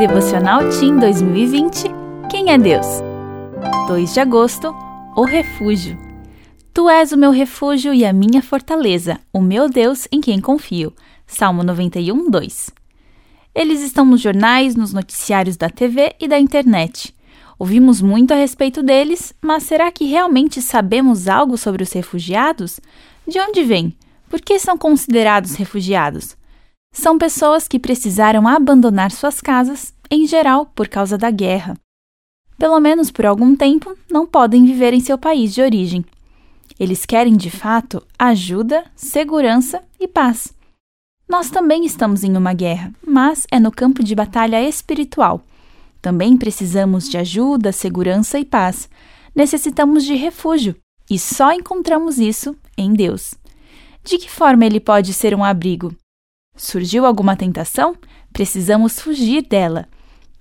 Devocional 0.00 0.60
Team 0.70 0.98
2020 0.98 1.84
Quem 2.30 2.50
é 2.50 2.56
Deus? 2.56 2.86
2 3.86 4.14
de 4.14 4.20
agosto 4.20 4.74
O 5.14 5.26
Refúgio. 5.26 5.98
Tu 6.72 6.88
és 6.88 7.12
o 7.12 7.18
meu 7.18 7.30
refúgio 7.30 7.92
e 7.92 8.06
a 8.06 8.10
minha 8.10 8.40
fortaleza, 8.40 9.20
o 9.30 9.42
meu 9.42 9.68
Deus 9.68 10.08
em 10.10 10.22
quem 10.22 10.40
confio. 10.40 10.94
Salmo 11.26 11.62
91, 11.62 12.30
2. 12.30 12.70
Eles 13.54 13.82
estão 13.82 14.06
nos 14.06 14.22
jornais, 14.22 14.74
nos 14.74 14.94
noticiários 14.94 15.58
da 15.58 15.68
TV 15.68 16.14
e 16.18 16.26
da 16.26 16.38
internet. 16.38 17.14
Ouvimos 17.58 18.00
muito 18.00 18.32
a 18.32 18.36
respeito 18.36 18.82
deles, 18.82 19.34
mas 19.42 19.64
será 19.64 19.92
que 19.92 20.06
realmente 20.06 20.62
sabemos 20.62 21.28
algo 21.28 21.58
sobre 21.58 21.82
os 21.82 21.92
refugiados? 21.92 22.80
De 23.28 23.38
onde 23.38 23.62
vêm? 23.62 23.94
Por 24.30 24.40
que 24.40 24.58
são 24.58 24.78
considerados 24.78 25.56
refugiados? 25.56 26.39
São 26.92 27.16
pessoas 27.16 27.68
que 27.68 27.78
precisaram 27.78 28.48
abandonar 28.48 29.12
suas 29.12 29.40
casas, 29.40 29.94
em 30.10 30.26
geral 30.26 30.66
por 30.66 30.88
causa 30.88 31.16
da 31.16 31.30
guerra. 31.30 31.76
Pelo 32.58 32.78
menos 32.80 33.10
por 33.10 33.24
algum 33.24 33.56
tempo, 33.56 33.96
não 34.10 34.26
podem 34.26 34.66
viver 34.66 34.92
em 34.92 35.00
seu 35.00 35.16
país 35.16 35.54
de 35.54 35.62
origem. 35.62 36.04
Eles 36.78 37.06
querem, 37.06 37.36
de 37.36 37.50
fato, 37.50 38.02
ajuda, 38.18 38.84
segurança 38.94 39.82
e 39.98 40.08
paz. 40.08 40.52
Nós 41.28 41.48
também 41.48 41.86
estamos 41.86 42.24
em 42.24 42.36
uma 42.36 42.52
guerra, 42.52 42.92
mas 43.06 43.46
é 43.50 43.60
no 43.60 43.70
campo 43.70 44.02
de 44.02 44.14
batalha 44.14 44.60
espiritual. 44.66 45.42
Também 46.02 46.36
precisamos 46.36 47.08
de 47.08 47.16
ajuda, 47.18 47.70
segurança 47.70 48.38
e 48.38 48.44
paz. 48.44 48.88
Necessitamos 49.34 50.04
de 50.04 50.14
refúgio, 50.16 50.74
e 51.08 51.18
só 51.18 51.52
encontramos 51.52 52.18
isso 52.18 52.56
em 52.76 52.92
Deus. 52.92 53.34
De 54.02 54.18
que 54.18 54.30
forma 54.30 54.64
ele 54.64 54.80
pode 54.80 55.12
ser 55.12 55.34
um 55.34 55.44
abrigo? 55.44 55.94
Surgiu 56.60 57.06
alguma 57.06 57.34
tentação? 57.34 57.96
Precisamos 58.34 59.00
fugir 59.00 59.46
dela. 59.46 59.88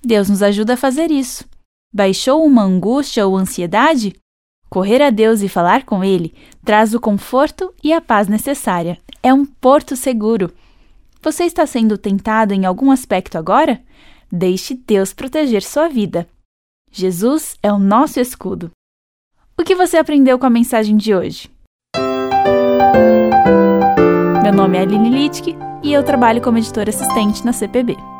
Deus 0.03 0.29
nos 0.29 0.43
ajuda 0.43 0.73
a 0.73 0.77
fazer 0.77 1.09
isso. 1.11 1.45
Baixou 1.93 2.45
uma 2.45 2.61
angústia 2.61 3.25
ou 3.25 3.37
ansiedade? 3.37 4.13
Correr 4.69 5.01
a 5.01 5.11
Deus 5.11 5.41
e 5.41 5.47
falar 5.47 5.85
com 5.85 6.03
Ele 6.03 6.35
traz 6.65 6.93
o 6.93 6.99
conforto 6.99 7.73
e 7.81 7.93
a 7.93 8.01
paz 8.01 8.27
necessária. 8.27 8.99
É 9.23 9.33
um 9.33 9.45
porto 9.45 9.95
seguro. 9.95 10.51
Você 11.21 11.45
está 11.45 11.65
sendo 11.65 11.97
tentado 11.97 12.53
em 12.53 12.65
algum 12.65 12.91
aspecto 12.91 13.37
agora? 13.37 13.81
Deixe 14.29 14.73
Deus 14.73 15.13
proteger 15.13 15.63
sua 15.63 15.87
vida. 15.87 16.27
Jesus 16.91 17.55
é 17.63 17.71
o 17.71 17.79
nosso 17.79 18.19
escudo. 18.19 18.71
O 19.57 19.63
que 19.63 19.73
você 19.73 19.95
aprendeu 19.95 20.37
com 20.37 20.45
a 20.45 20.49
mensagem 20.49 20.97
de 20.97 21.15
hoje? 21.15 21.49
Meu 24.43 24.53
nome 24.53 24.77
é 24.77 24.81
Aline 24.81 25.09
Littke 25.09 25.68
e 25.81 25.93
eu 25.93 26.03
trabalho 26.03 26.41
como 26.41 26.57
editora 26.57 26.89
assistente 26.89 27.45
na 27.45 27.53
CPB. 27.53 28.18